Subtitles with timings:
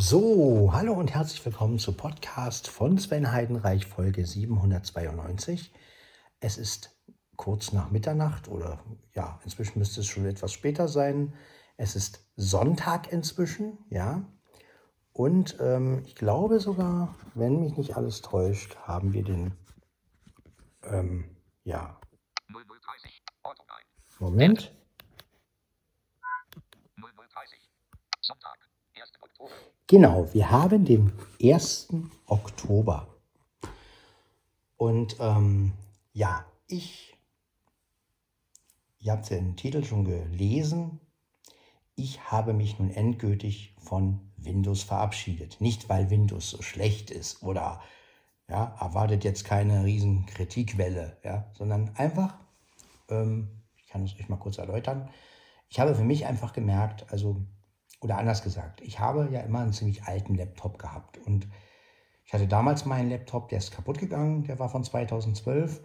[0.00, 5.72] So, hallo und herzlich willkommen zu Podcast von Sven Heidenreich, Folge 792.
[6.38, 6.96] Es ist
[7.34, 8.78] kurz nach Mitternacht oder
[9.12, 11.34] ja, inzwischen müsste es schon etwas später sein.
[11.76, 14.22] Es ist Sonntag inzwischen, ja.
[15.12, 19.52] Und ähm, ich glaube sogar, wenn mich nicht alles täuscht, haben wir den,
[20.84, 21.98] ähm, ja.
[24.20, 24.77] Moment.
[29.90, 31.88] Genau, wir haben den 1.
[32.26, 33.08] Oktober.
[34.76, 35.72] Und ähm,
[36.12, 37.16] ja, ich,
[38.98, 41.00] ihr habt den Titel schon gelesen,
[41.94, 45.58] ich habe mich nun endgültig von Windows verabschiedet.
[45.62, 47.80] Nicht, weil Windows so schlecht ist oder
[48.46, 52.34] ja, erwartet jetzt keine riesen Kritikwelle, ja, sondern einfach,
[53.08, 55.08] ähm, ich kann es euch mal kurz erläutern,
[55.70, 57.42] ich habe für mich einfach gemerkt, also
[58.00, 61.48] oder anders gesagt, ich habe ja immer einen ziemlich alten Laptop gehabt und
[62.28, 65.80] ich hatte damals meinen Laptop, der ist kaputt gegangen, der war von 2012.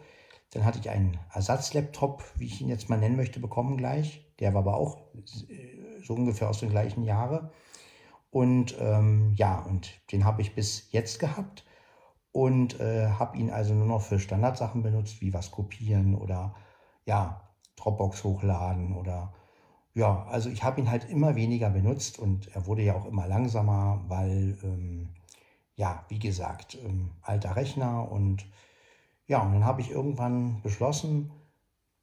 [0.51, 4.29] Dann hatte ich einen Ersatzlaptop, wie ich ihn jetzt mal nennen möchte, bekommen gleich.
[4.39, 4.97] Der war aber auch
[5.47, 7.49] äh, so ungefähr aus den gleichen Jahren.
[8.29, 11.63] Und ähm, ja, und den habe ich bis jetzt gehabt
[12.33, 16.55] und äh, habe ihn also nur noch für Standardsachen benutzt, wie was kopieren oder
[17.05, 17.41] ja,
[17.77, 19.33] Dropbox hochladen oder
[19.93, 23.27] ja, also ich habe ihn halt immer weniger benutzt und er wurde ja auch immer
[23.27, 25.09] langsamer, weil, ähm,
[25.75, 28.45] ja, wie gesagt, ähm, alter Rechner und
[29.27, 31.31] ja, und dann habe ich irgendwann beschlossen,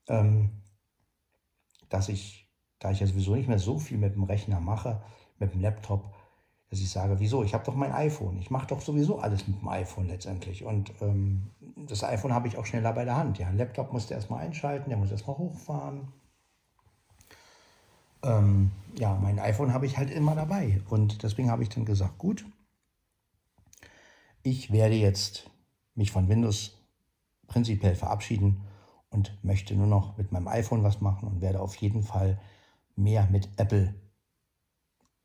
[0.09, 0.51] ähm,
[1.89, 5.03] dass ich, da ich ja sowieso nicht mehr so viel mit dem Rechner mache,
[5.39, 6.15] mit dem Laptop,
[6.71, 9.61] dass ich sage, wieso, ich habe doch mein iPhone, ich mache doch sowieso alles mit
[9.61, 11.51] dem iPhone letztendlich und ähm,
[11.89, 13.39] das iPhone habe ich auch schneller bei der Hand.
[13.39, 16.09] Ja, ein Laptop musste erstmal einschalten, der muss erstmal hochfahren
[18.23, 20.81] ähm, ja, mein iPhone habe ich halt immer dabei.
[20.89, 22.45] Und deswegen habe ich dann gesagt, gut,
[24.43, 25.51] ich werde jetzt
[25.95, 26.79] mich von Windows
[27.47, 28.63] prinzipiell verabschieden
[29.11, 32.39] und möchte nur noch mit meinem iPhone was machen und werde auf jeden Fall
[32.97, 33.95] mehr mit Apple.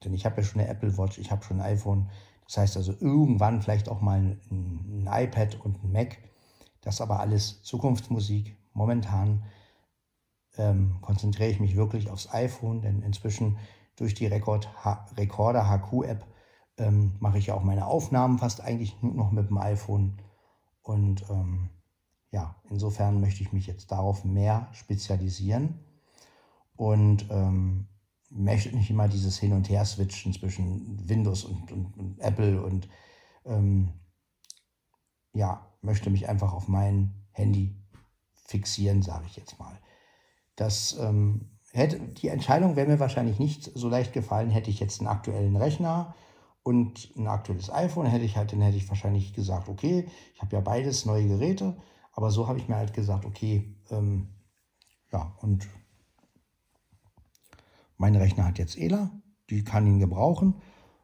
[0.04, 2.10] Denn ich habe ja schon eine Apple Watch, ich habe schon ein iPhone.
[2.46, 6.18] Das heißt also irgendwann vielleicht auch mal ein, ein iPad und ein Mac.
[6.82, 8.56] Das aber alles Zukunftsmusik.
[8.74, 9.44] Momentan
[10.58, 13.58] ähm, konzentriere ich mich wirklich aufs iPhone, denn inzwischen
[13.96, 14.70] durch die Record
[15.18, 16.26] Recorder HQ-App
[16.78, 20.18] ähm, mache ich ja auch meine Aufnahmen fast eigentlich nur noch mit dem iPhone.
[20.82, 21.70] Und ähm,
[22.32, 25.80] ja, insofern möchte ich mich jetzt darauf mehr spezialisieren
[26.76, 27.88] und ähm,
[28.30, 32.90] möchte nicht immer dieses Hin- und Her-Switchen zwischen Windows und, und, und Apple und
[33.46, 33.94] ähm,
[35.34, 37.76] ja, möchte mich einfach auf mein Handy
[38.34, 39.78] fixieren, sage ich jetzt mal.
[40.56, 45.00] Das ähm, hätte, die Entscheidung wäre mir wahrscheinlich nicht so leicht gefallen, hätte ich jetzt
[45.00, 46.16] einen aktuellen Rechner
[46.64, 50.56] und ein aktuelles iPhone, hätte ich halt, dann hätte ich wahrscheinlich gesagt, okay, ich habe
[50.56, 51.76] ja beides neue Geräte,
[52.14, 54.30] aber so habe ich mir halt gesagt, okay, ähm,
[55.12, 55.68] ja, und
[57.98, 59.12] mein Rechner hat jetzt ELA,
[59.50, 60.56] die kann ihn gebrauchen,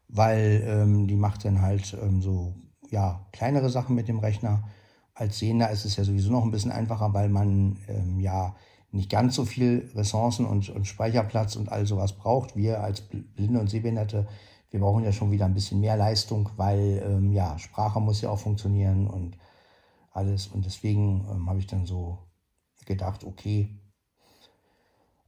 [0.08, 2.56] weil ähm, die macht dann halt ähm, so,
[2.90, 4.68] ja, kleinere Sachen mit dem Rechner.
[5.14, 8.56] Als Sehender ist es ja sowieso noch ein bisschen einfacher, weil man ähm, ja
[8.92, 12.56] nicht ganz so viel Ressourcen und, und Speicherplatz und all sowas braucht.
[12.56, 14.28] Wir als Blinde und Sehbehinderte,
[14.70, 18.30] wir brauchen ja schon wieder ein bisschen mehr Leistung, weil ähm, ja, Sprache muss ja
[18.30, 19.38] auch funktionieren und
[20.12, 20.48] alles.
[20.48, 22.20] Und deswegen ähm, habe ich dann so
[22.86, 23.70] gedacht, okay,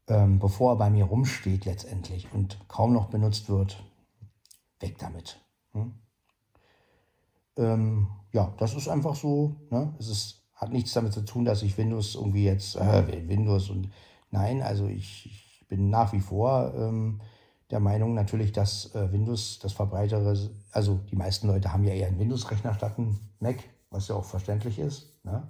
[0.08, 3.84] ähm, bevor er bei mir rumsteht letztendlich und kaum noch benutzt wird,
[4.80, 5.40] weg damit.
[5.72, 5.94] Hm?
[7.56, 9.56] Ähm, ja, das ist einfach so.
[9.70, 9.94] Ne?
[10.00, 13.92] Es ist hat nichts damit zu tun, dass ich Windows irgendwie jetzt, äh, Windows und
[14.32, 17.22] nein, also ich, ich bin nach wie vor ähm,
[17.70, 20.38] der Meinung natürlich, dass äh, Windows das verbreitere,
[20.72, 23.58] also die meisten Leute haben ja eher einen Windows-Rechner statt einen Mac,
[23.90, 25.14] was ja auch verständlich ist.
[25.24, 25.48] Ne?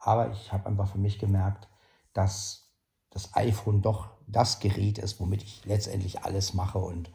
[0.00, 1.68] Aber ich habe einfach für mich gemerkt,
[2.12, 2.72] dass
[3.10, 6.78] das iPhone doch das Gerät ist, womit ich letztendlich alles mache.
[6.78, 7.10] Und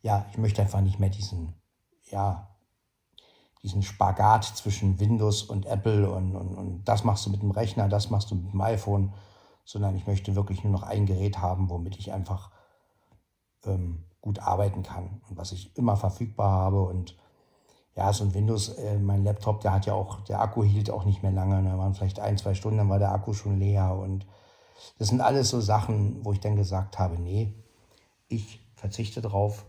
[0.00, 1.54] ja, ich möchte einfach nicht mehr diesen,
[2.10, 2.51] ja,
[3.62, 7.88] diesen Spagat zwischen Windows und Apple und, und, und das machst du mit dem Rechner,
[7.88, 9.12] das machst du mit dem iPhone,
[9.64, 12.50] sondern ich möchte wirklich nur noch ein Gerät haben, womit ich einfach
[13.64, 16.82] ähm, gut arbeiten kann und was ich immer verfügbar habe.
[16.82, 17.16] Und
[17.94, 21.04] ja, so ein Windows, äh, mein Laptop, der hat ja auch, der Akku hielt auch
[21.04, 21.78] nicht mehr lange, da ne?
[21.78, 24.26] waren vielleicht ein, zwei Stunden, dann war der Akku schon leer und
[24.98, 27.54] das sind alles so Sachen, wo ich dann gesagt habe, nee,
[28.28, 29.64] ich verzichte drauf.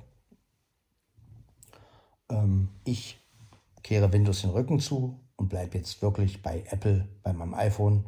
[2.29, 3.22] Ähm, ich
[3.83, 8.05] kehre Windows den Rücken zu und bleibe jetzt wirklich bei Apple, bei meinem iPhone.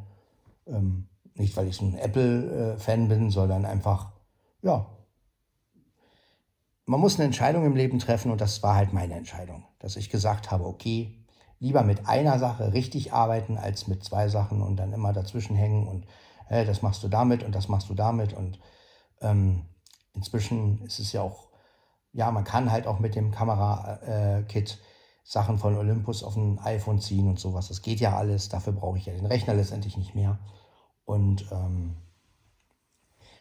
[0.68, 4.13] Ähm, nicht, weil ich so ein Apple-Fan bin, sondern einfach,
[4.62, 4.88] ja,
[6.86, 10.10] man muss eine Entscheidung im Leben treffen und das war halt meine Entscheidung, dass ich
[10.10, 11.25] gesagt habe, okay,
[11.60, 15.88] lieber mit einer Sache richtig arbeiten als mit zwei Sachen und dann immer dazwischen hängen
[15.88, 16.06] und
[16.48, 18.60] hey, das machst du damit und das machst du damit und
[19.22, 19.66] ähm,
[20.13, 21.50] inzwischen ist es ja auch,
[22.13, 24.94] ja, man kann halt auch mit dem Kamera-Kit äh,
[25.27, 27.68] Sachen von Olympus auf ein iPhone ziehen und sowas.
[27.68, 30.38] Das geht ja alles, dafür brauche ich ja den Rechner letztendlich nicht mehr.
[31.04, 31.98] Und ähm,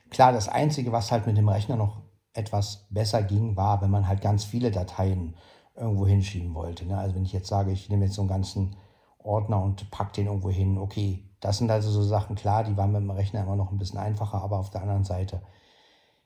[0.09, 2.01] klar, das Einzige, was halt mit dem Rechner noch
[2.33, 5.37] etwas besser ging, war, wenn man halt ganz viele Dateien
[5.77, 6.87] irgendwo hinschieben wollte.
[6.87, 6.97] Ne?
[6.97, 8.77] Also wenn ich jetzt sage, ich nehme jetzt so einen ganzen
[9.19, 12.93] Ordner und packe den irgendwo hin, okay, das sind also so Sachen, klar, die waren
[12.93, 15.43] mit dem Rechner immer noch ein bisschen einfacher, aber auf der anderen Seite,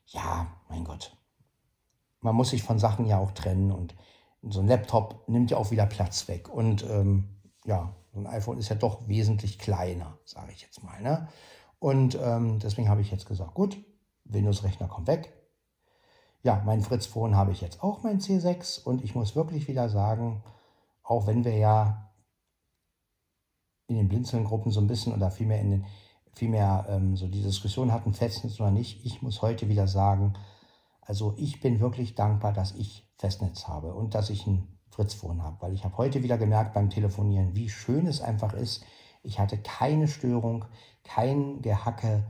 [0.05, 1.17] ja, mein Gott,
[2.21, 3.93] man muss sich von Sachen ja auch trennen und
[4.41, 7.29] so ein Laptop nimmt ja auch wieder Platz weg und ähm,
[7.65, 11.01] ja, so ein iPhone ist ja doch wesentlich kleiner, sage ich jetzt mal.
[11.01, 11.27] Ne?
[11.79, 13.77] Und ähm, deswegen habe ich jetzt gesagt, gut,
[14.25, 15.33] Windows-Rechner kommt weg,
[16.41, 18.83] ja, mein Fritz Phone habe ich jetzt auch, mein C6.
[18.83, 20.43] Und ich muss wirklich wieder sagen,
[21.03, 22.11] auch wenn wir ja
[23.87, 25.85] in den Blinzeln-Gruppen so ein bisschen oder vielmehr in den,
[26.33, 30.33] vielmehr ähm, so die Diskussion hatten, Festnetz oder nicht, ich muss heute wieder sagen,
[31.01, 35.57] also ich bin wirklich dankbar, dass ich Festnetz habe und dass ich ein Fritz-Phone habe,
[35.59, 38.83] weil ich habe heute wieder gemerkt beim Telefonieren, wie schön es einfach ist.
[39.23, 40.65] Ich hatte keine Störung,
[41.03, 42.23] kein Gehacke,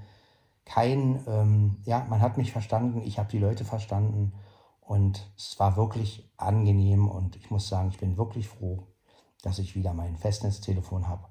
[0.65, 4.33] kein, ähm, ja, man hat mich verstanden, ich habe die Leute verstanden.
[4.81, 8.87] Und es war wirklich angenehm und ich muss sagen, ich bin wirklich froh,
[9.43, 11.27] dass ich wieder mein Festnetztelefon habe.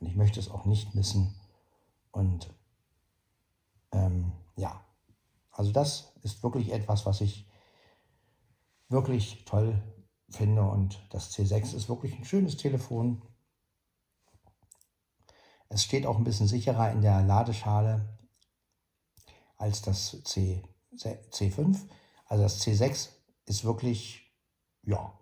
[0.00, 1.34] Und ich möchte es auch nicht missen.
[2.12, 2.48] Und
[3.92, 4.80] ähm, ja,
[5.50, 7.46] also das ist wirklich etwas, was ich
[8.88, 9.82] wirklich toll
[10.28, 13.22] finde und das C6 ist wirklich ein schönes Telefon.
[15.68, 18.18] Es steht auch ein bisschen sicherer in der Ladeschale
[19.56, 20.62] als das C,
[20.96, 21.78] C5.
[22.26, 23.08] Also das C6
[23.46, 24.32] ist wirklich,
[24.82, 25.12] ja,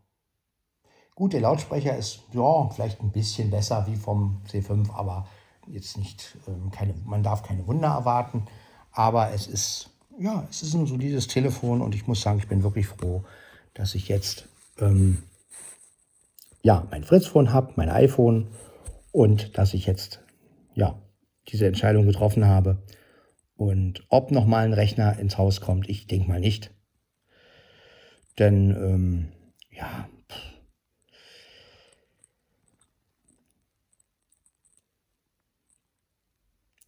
[1.15, 1.33] gut.
[1.33, 5.27] Der Lautsprecher ist, ja, vielleicht ein bisschen besser wie vom C5, aber
[5.67, 8.47] jetzt nicht, ähm, keine, man darf keine Wunder erwarten.
[8.91, 12.63] Aber es ist, ja, es ist ein solides Telefon und ich muss sagen, ich bin
[12.63, 13.25] wirklich froh,
[13.75, 14.49] dass ich jetzt,
[14.79, 15.23] ähm,
[16.63, 18.49] ja, mein Fritz-Phone habe, mein iPhone
[19.13, 20.21] und dass ich jetzt,
[20.75, 20.99] ja,
[21.49, 22.83] diese Entscheidung getroffen habe,
[23.57, 26.73] und ob nochmal ein Rechner ins Haus kommt, ich denke mal nicht.
[28.39, 29.33] Denn, ähm,
[29.71, 30.09] ja,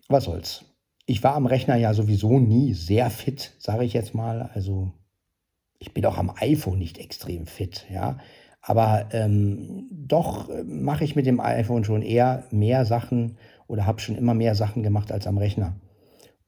[0.09, 0.65] was soll's.
[1.07, 4.51] Ich war am Rechner ja sowieso nie sehr fit, sage ich jetzt mal.
[4.55, 4.93] Also
[5.79, 8.19] ich bin auch am iPhone nicht extrem fit, ja.
[8.61, 13.39] Aber ähm, doch äh, mache ich mit dem iPhone schon eher mehr Sachen
[13.69, 15.77] oder habe schon immer mehr Sachen gemacht als am Rechner.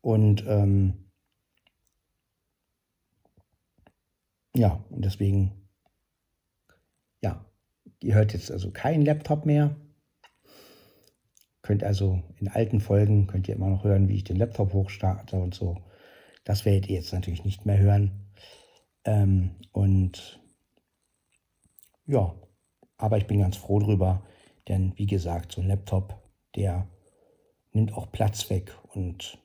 [0.01, 1.11] Und ähm,
[4.57, 5.69] ja, und deswegen,
[7.21, 7.45] ja,
[8.03, 9.77] ihr hört jetzt also keinen Laptop mehr.
[11.63, 15.37] Könnt also in alten Folgen, könnt ihr immer noch hören, wie ich den Laptop hochstarte
[15.37, 15.77] und so.
[16.43, 18.28] Das werdet ihr jetzt natürlich nicht mehr hören.
[19.09, 20.39] Ähm, und
[22.07, 22.35] ja,
[22.99, 24.23] aber ich bin ganz froh drüber,
[24.69, 26.15] denn wie gesagt, so ein Laptop,
[26.57, 26.87] der
[27.73, 29.39] nimmt auch Platz weg und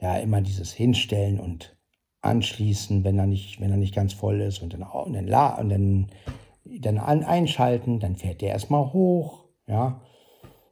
[0.00, 1.76] ja immer dieses Hinstellen und
[2.20, 5.68] anschließen, wenn er nicht, wenn er nicht ganz voll ist und dann, und dann, und
[5.68, 6.06] dann,
[6.64, 10.00] dann an, einschalten, dann fährt der erstmal hoch, ja.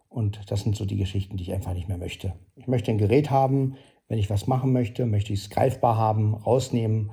[0.08, 2.32] Und das sind so die Geschichten, die ich einfach nicht mehr möchte.
[2.56, 3.76] Ich möchte ein Gerät haben,
[4.08, 7.10] wenn ich was machen möchte, möchte ich es greifbar haben, rausnehmen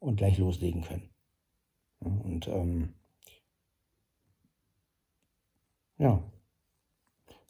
[0.00, 1.08] und gleich loslegen können.
[2.00, 2.94] Und ähm,
[5.98, 6.22] ja,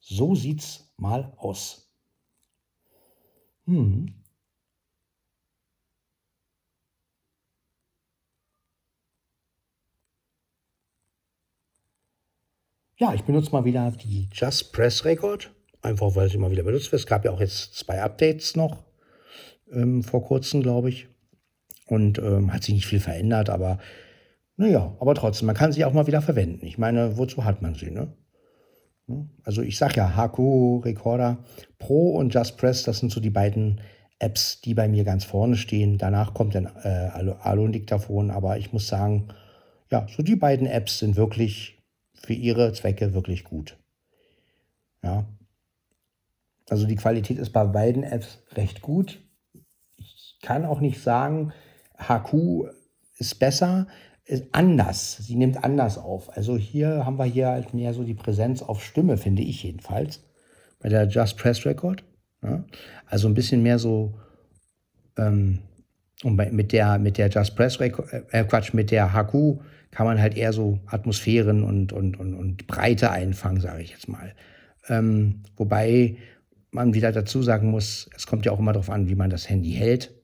[0.00, 1.90] so sieht's mal aus.
[3.66, 4.14] Hm.
[12.96, 16.92] Ja, ich benutze mal wieder die Just Press Record, einfach weil sie mal wieder benutzt.
[16.92, 18.84] Es gab ja auch jetzt zwei Updates noch
[19.72, 21.08] ähm, vor kurzem, glaube ich.
[21.90, 23.78] Und ähm, hat sich nicht viel verändert, aber
[24.56, 26.64] naja, aber trotzdem, man kann sie auch mal wieder verwenden.
[26.64, 28.12] Ich meine, wozu hat man sie, ne?
[29.42, 31.38] Also ich sage ja, HQ Recorder
[31.78, 33.80] Pro und Just Press, das sind so die beiden
[34.20, 35.98] Apps, die bei mir ganz vorne stehen.
[35.98, 39.28] Danach kommt dann äh, Alon-Diktaphon, aber ich muss sagen,
[39.90, 41.82] ja, so die beiden Apps sind wirklich
[42.14, 43.76] für ihre Zwecke wirklich gut.
[45.02, 45.24] Ja.
[46.68, 49.20] Also die Qualität ist bei beiden Apps recht gut.
[49.96, 51.52] Ich kann auch nicht sagen,
[52.00, 52.34] HQ
[53.18, 53.86] ist besser,
[54.24, 55.18] ist anders.
[55.18, 56.36] Sie nimmt anders auf.
[56.36, 60.22] Also hier haben wir hier halt mehr so die Präsenz auf Stimme, finde ich jedenfalls,
[60.80, 62.04] bei der Just Press Record.
[62.42, 62.64] Ja?
[63.06, 64.14] Also ein bisschen mehr so,
[65.16, 65.60] ähm,
[66.22, 67.90] Und bei, mit der, mit der Just Press, äh,
[68.30, 69.58] äh, Quatsch, mit der HQ
[69.90, 74.08] kann man halt eher so Atmosphären und, und, und, und Breite einfangen, sage ich jetzt
[74.08, 74.34] mal.
[74.88, 76.16] Ähm, wobei
[76.70, 79.48] man wieder dazu sagen muss, es kommt ja auch immer darauf an, wie man das
[79.48, 80.14] Handy hält.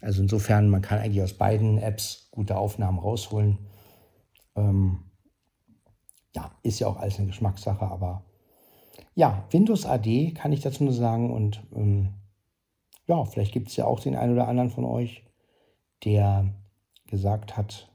[0.00, 3.58] Also insofern, man kann eigentlich aus beiden Apps gute Aufnahmen rausholen.
[4.54, 5.04] Ähm,
[6.34, 8.24] ja, ist ja auch alles eine Geschmackssache, aber
[9.14, 12.10] ja, Windows AD kann ich dazu nur sagen und ähm,
[13.06, 15.24] ja, vielleicht gibt es ja auch den einen oder anderen von euch,
[16.04, 16.52] der
[17.06, 17.88] gesagt hat,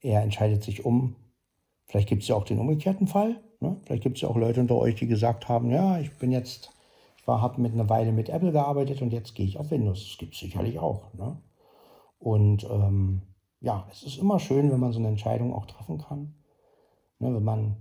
[0.00, 1.16] er entscheidet sich um.
[1.86, 3.40] Vielleicht gibt es ja auch den umgekehrten Fall.
[3.60, 3.76] Ne?
[3.84, 6.72] Vielleicht gibt es ja auch Leute unter euch, die gesagt haben, ja, ich bin jetzt,
[7.26, 10.06] habe mit einer Weile mit Apple gearbeitet und jetzt gehe ich auf Windows.
[10.08, 11.12] Das gibt es sicherlich auch.
[11.14, 11.36] Ne?
[12.18, 13.22] Und ähm,
[13.60, 16.34] ja, es ist immer schön, wenn man so eine Entscheidung auch treffen kann.
[17.18, 17.76] Ne, wenn man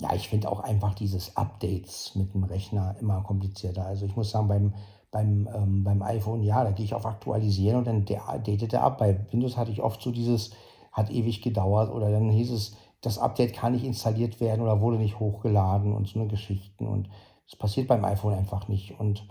[0.00, 3.86] ja, ich finde auch einfach dieses Updates mit dem Rechner immer komplizierter.
[3.86, 4.74] Also ich muss sagen, beim,
[5.10, 8.98] beim, ähm, beim iPhone, ja, da gehe ich auf Aktualisieren und dann datet er ab.
[8.98, 10.50] Bei Windows hatte ich oft so dieses,
[10.92, 12.76] hat ewig gedauert oder dann hieß es,
[13.06, 16.88] das Update kann nicht installiert werden oder wurde nicht hochgeladen und so eine Geschichten.
[16.88, 17.08] Und
[17.48, 18.98] das passiert beim iPhone einfach nicht.
[18.98, 19.28] Und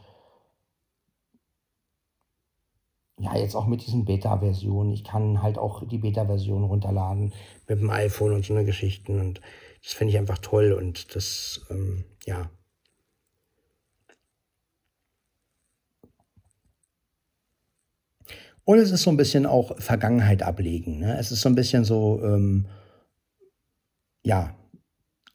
[3.20, 4.94] ja, jetzt auch mit diesen Beta-Versionen.
[4.94, 7.34] Ich kann halt auch die Beta-Version runterladen
[7.68, 9.20] mit dem iPhone und so eine Geschichten.
[9.20, 9.42] Und
[9.84, 12.50] das finde ich einfach toll und das, ähm, ja.
[18.64, 21.00] Und es ist so ein bisschen auch Vergangenheit ablegen.
[21.00, 21.18] Ne?
[21.20, 22.68] Es ist so ein bisschen so, ähm,
[24.26, 24.56] ja,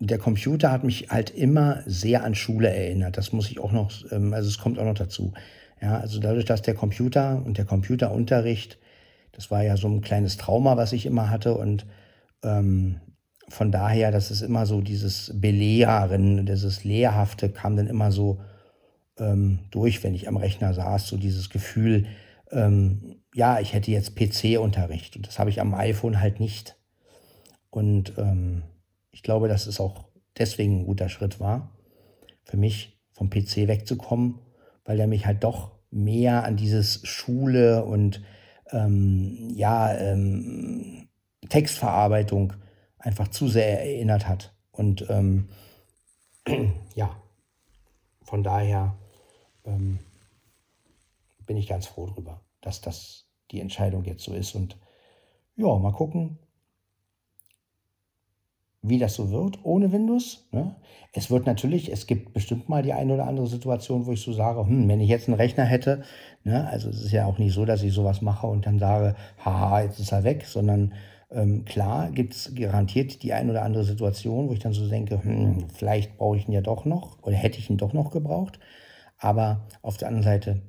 [0.00, 3.16] der Computer hat mich halt immer sehr an Schule erinnert.
[3.16, 5.32] Das muss ich auch noch, ähm, also es kommt auch noch dazu.
[5.80, 8.78] Ja, also dadurch, dass der Computer und der Computerunterricht,
[9.32, 11.86] das war ja so ein kleines Trauma, was ich immer hatte und
[12.42, 13.00] ähm,
[13.48, 18.40] von daher, das ist immer so dieses Belehren, dieses Lehrhafte kam dann immer so
[19.18, 22.06] ähm, durch, wenn ich am Rechner saß, so dieses Gefühl,
[22.50, 26.76] ähm, ja, ich hätte jetzt PC-Unterricht und das habe ich am iPhone halt nicht.
[27.70, 28.62] Und ähm,
[29.12, 31.70] ich glaube, dass es auch deswegen ein guter Schritt war,
[32.44, 34.38] für mich vom PC wegzukommen,
[34.84, 38.22] weil er mich halt doch mehr an dieses Schule und
[38.70, 41.08] ähm, ja, ähm,
[41.48, 42.54] Textverarbeitung
[42.98, 44.54] einfach zu sehr erinnert hat.
[44.70, 45.48] Und ähm,
[46.94, 47.20] ja,
[48.22, 48.96] von daher
[49.64, 49.98] ähm,
[51.46, 54.54] bin ich ganz froh darüber, dass das die Entscheidung jetzt so ist.
[54.54, 54.78] Und
[55.56, 56.38] ja, mal gucken,
[58.82, 60.48] wie das so wird ohne Windows.
[60.52, 60.74] Ne?
[61.12, 64.32] Es wird natürlich, es gibt bestimmt mal die eine oder andere Situation, wo ich so
[64.32, 66.02] sage, hm, wenn ich jetzt einen Rechner hätte,
[66.44, 66.66] ne?
[66.68, 69.82] also es ist ja auch nicht so, dass ich sowas mache und dann sage, haha,
[69.82, 70.94] jetzt ist er weg, sondern
[71.30, 75.22] ähm, klar gibt es garantiert die ein oder andere Situation, wo ich dann so denke,
[75.22, 78.58] hm, vielleicht brauche ich ihn ja doch noch oder hätte ich ihn doch noch gebraucht.
[79.18, 80.62] Aber auf der anderen Seite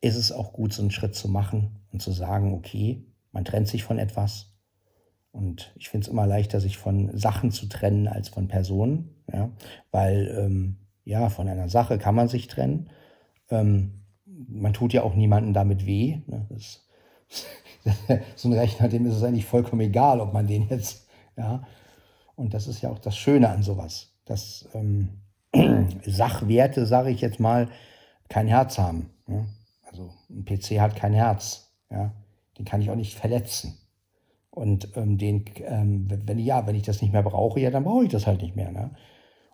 [0.00, 3.68] ist es auch gut, so einen Schritt zu machen und zu sagen, okay, man trennt
[3.68, 4.53] sich von etwas.
[5.34, 9.16] Und ich finde es immer leichter, sich von Sachen zu trennen als von Personen.
[9.32, 9.50] Ja?
[9.90, 12.88] Weil, ähm, ja, von einer Sache kann man sich trennen.
[13.50, 16.18] Ähm, man tut ja auch niemandem damit weh.
[16.26, 16.46] Ne?
[16.50, 16.84] Das
[18.36, 21.62] so ein Rechner, dem ist es eigentlich vollkommen egal, ob man den jetzt, ja.
[22.36, 25.20] Und das ist ja auch das Schöne an sowas, dass ähm,
[26.04, 27.68] Sachwerte, sage ich jetzt mal,
[28.28, 29.10] kein Herz haben.
[29.28, 29.44] Ja?
[29.82, 32.12] Also ein PC hat kein Herz, ja.
[32.58, 33.76] Den kann ich auch nicht verletzen.
[34.54, 38.04] Und ähm, den, ähm, wenn ja, wenn ich das nicht mehr brauche, ja, dann brauche
[38.04, 38.70] ich das halt nicht mehr.
[38.70, 38.92] Ne?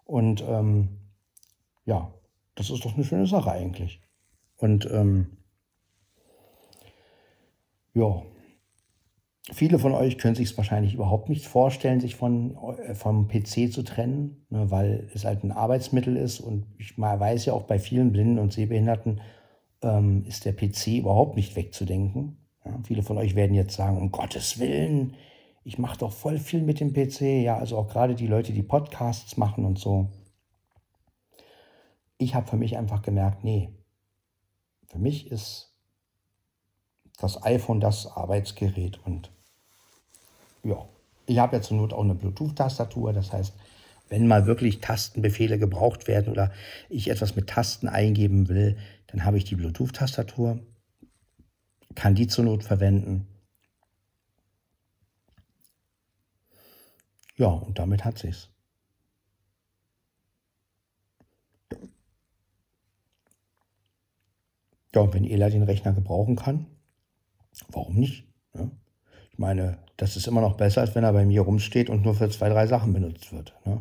[0.04, 1.00] Und ähm,
[1.87, 2.12] ja,
[2.54, 4.02] das ist doch eine schöne Sache eigentlich.
[4.59, 5.38] Und ähm,
[7.95, 8.23] ja,
[9.50, 13.73] viele von euch können sich es wahrscheinlich überhaupt nicht vorstellen, sich von, äh, vom PC
[13.73, 16.40] zu trennen, ne, weil es halt ein Arbeitsmittel ist.
[16.40, 19.23] Und ich mal weiß ja auch bei vielen Blinden und Sehbehinderten
[19.80, 22.39] ähm, ist der PC überhaupt nicht wegzudenken.
[22.64, 25.14] Ja, viele von euch werden jetzt sagen, um Gottes Willen,
[25.64, 27.43] ich mache doch voll viel mit dem PC.
[27.43, 30.09] Ja, also auch gerade die Leute, die Podcasts machen und so.
[32.19, 33.71] Ich habe für mich einfach gemerkt, nee,
[34.88, 35.73] für mich ist
[37.19, 38.99] das iPhone das Arbeitsgerät.
[39.05, 39.31] Und
[40.62, 40.87] ja,
[41.26, 43.12] ich habe ja zur Not auch eine Bluetooth-Tastatur.
[43.12, 43.55] Das heißt,
[44.09, 46.52] wenn mal wirklich Tastenbefehle gebraucht werden oder
[46.88, 48.76] ich etwas mit Tasten eingeben will,
[49.07, 50.59] dann habe ich die Bluetooth-Tastatur,
[51.94, 53.26] kann die zur Not verwenden.
[57.37, 58.50] Ja, und damit hat sich's.
[64.94, 66.66] Ja, und wenn Ela den Rechner gebrauchen kann,
[67.68, 68.26] Warum nicht?
[68.54, 68.70] Ne?
[69.32, 72.14] Ich meine, das ist immer noch besser, als wenn er bei mir rumsteht und nur
[72.14, 73.54] für zwei, drei Sachen benutzt wird.
[73.64, 73.80] Ne?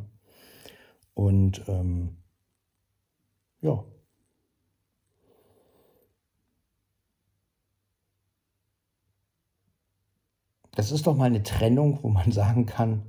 [1.13, 2.17] Und ähm,
[3.61, 3.83] ja.
[10.79, 13.03] Das ist doch mal eine Trennung, wo man sagen kann,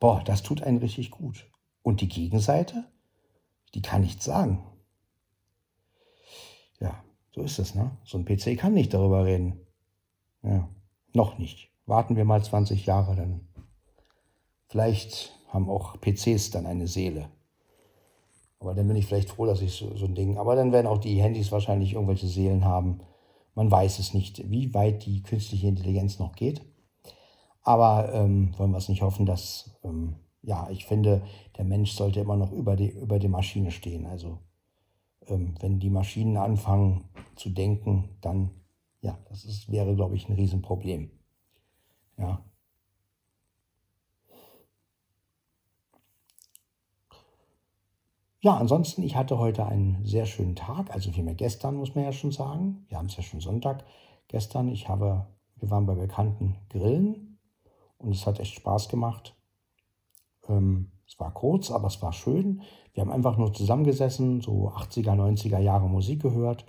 [0.00, 1.48] boah, das tut einen richtig gut.
[1.84, 2.82] Und die Gegenseite,
[3.72, 4.64] die kann nichts sagen.
[6.80, 7.92] Ja, so ist es, ne?
[8.02, 9.60] So ein PC kann nicht darüber reden.
[10.42, 10.68] Ja,
[11.12, 11.70] noch nicht.
[11.86, 13.46] Warten wir mal 20 Jahre, dann
[14.66, 17.28] vielleicht haben auch PCs dann eine Seele.
[18.58, 20.36] Aber dann bin ich vielleicht froh, dass ich so, so ein Ding.
[20.36, 23.02] Aber dann werden auch die Handys wahrscheinlich irgendwelche Seelen haben.
[23.54, 26.71] Man weiß es nicht, wie weit die künstliche Intelligenz noch geht.
[27.62, 31.22] Aber ähm, wollen wir es nicht hoffen, dass, ähm, ja, ich finde,
[31.56, 34.06] der Mensch sollte immer noch über die, über die Maschine stehen.
[34.06, 34.38] Also
[35.28, 38.50] ähm, wenn die Maschinen anfangen zu denken, dann,
[39.00, 41.10] ja, das ist, wäre, glaube ich, ein Riesenproblem.
[42.18, 42.44] Ja.
[48.40, 52.12] Ja, ansonsten, ich hatte heute einen sehr schönen Tag, also vielmehr gestern, muss man ja
[52.12, 52.84] schon sagen.
[52.88, 53.84] Wir haben es ja schon Sonntag.
[54.26, 57.31] Gestern, ich habe, wir waren bei Bekannten grillen
[58.02, 59.34] und es hat echt Spaß gemacht.
[60.48, 62.62] Ähm, es war kurz, aber es war schön.
[62.94, 66.64] Wir haben einfach nur zusammengesessen, so 80er, 90er Jahre Musik gehört.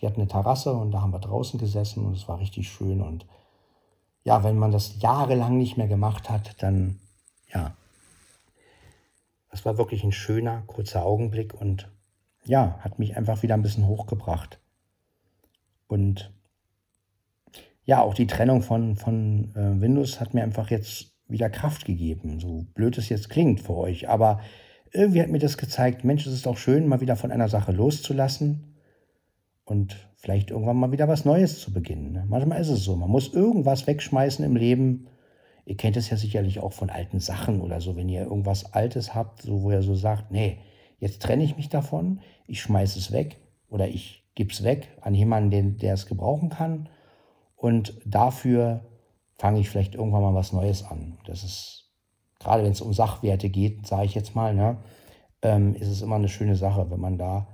[0.00, 3.00] Die hatten eine Terrasse und da haben wir draußen gesessen und es war richtig schön.
[3.00, 3.26] Und
[4.24, 6.98] ja, wenn man das jahrelang nicht mehr gemacht hat, dann
[7.52, 7.74] ja,
[9.50, 11.90] das war wirklich ein schöner, kurzer Augenblick und
[12.44, 14.58] ja, hat mich einfach wieder ein bisschen hochgebracht.
[15.86, 16.32] Und
[17.84, 22.38] ja, auch die Trennung von, von äh, Windows hat mir einfach jetzt wieder Kraft gegeben.
[22.40, 24.40] So blöd es jetzt klingt für euch, aber
[24.92, 27.72] irgendwie hat mir das gezeigt, Mensch, es ist doch schön, mal wieder von einer Sache
[27.72, 28.76] loszulassen
[29.64, 32.12] und vielleicht irgendwann mal wieder was Neues zu beginnen.
[32.12, 32.24] Ne?
[32.28, 35.08] Manchmal ist es so, man muss irgendwas wegschmeißen im Leben,
[35.64, 39.14] Ihr kennt es ja sicherlich auch von alten Sachen oder so, wenn ihr irgendwas Altes
[39.14, 40.58] habt, so wo ihr so sagt, nee,
[40.98, 43.36] jetzt trenne ich mich davon, ich schmeiße es weg
[43.68, 46.88] oder ich gebe es weg an jemanden, den, der es gebrauchen kann
[47.62, 48.80] und dafür
[49.34, 51.16] fange ich vielleicht irgendwann mal was Neues an.
[51.26, 51.92] Das ist,
[52.40, 54.78] gerade wenn es um Sachwerte geht, sage ich jetzt mal, ne,
[55.42, 57.46] ähm, ist es immer eine schöne Sache, wenn man da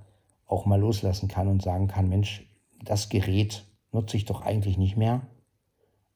[0.47, 2.49] auch mal loslassen kann und sagen kann, Mensch,
[2.83, 5.27] das Gerät nutze ich doch eigentlich nicht mehr.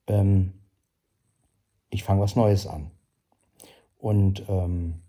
[0.06, 0.54] Ähm,
[1.90, 2.92] ich fange was Neues an.
[3.98, 5.02] Und ähm,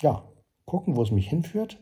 [0.00, 0.24] ja,
[0.64, 1.78] gucken, wo es mich hinführt.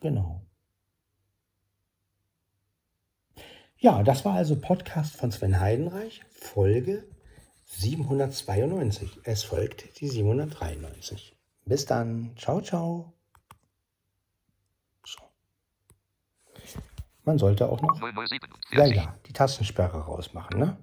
[0.00, 0.42] Genau.
[3.78, 7.08] Ja, das war also Podcast von Sven Heidenreich, Folge
[7.66, 9.20] 792.
[9.24, 11.36] Es folgt die 793.
[11.64, 12.34] Bis dann.
[12.36, 13.12] Ciao, ciao.
[17.24, 18.00] Man sollte auch noch
[18.72, 20.78] ja, ja, die Tastensperre rausmachen, ne?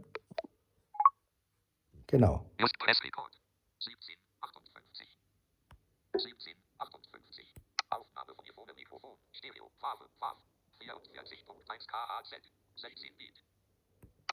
[2.05, 2.45] Genau.
[10.93, 12.41] 44.1 KHZ.
[12.75, 13.43] 16 Bit.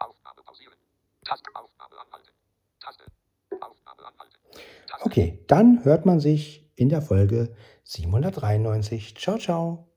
[0.01, 0.77] Aufnahme pausieren.
[1.25, 2.33] Taste, Aufnahme anhalten.
[2.81, 3.05] Taste,
[3.61, 4.37] Aufnahme anhalten.
[4.87, 5.07] Taste.
[5.07, 9.17] Okay, dann hört man sich in der Folge 793.
[9.17, 9.92] Ciao, ciao.